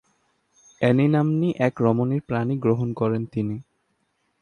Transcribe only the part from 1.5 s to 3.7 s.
এক রমণীর পাণিগ্রহণ করেন তিনি।